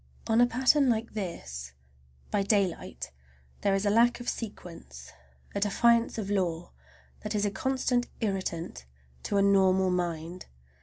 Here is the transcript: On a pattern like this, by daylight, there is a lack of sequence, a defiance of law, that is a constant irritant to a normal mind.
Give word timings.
On 0.25 0.41
a 0.41 0.47
pattern 0.47 0.89
like 0.89 1.13
this, 1.13 1.73
by 2.31 2.41
daylight, 2.41 3.11
there 3.61 3.75
is 3.75 3.85
a 3.85 3.91
lack 3.91 4.19
of 4.19 4.27
sequence, 4.27 5.11
a 5.53 5.59
defiance 5.59 6.17
of 6.17 6.31
law, 6.31 6.71
that 7.19 7.35
is 7.35 7.45
a 7.45 7.51
constant 7.51 8.07
irritant 8.19 8.87
to 9.21 9.37
a 9.37 9.43
normal 9.43 9.91
mind. 9.91 10.47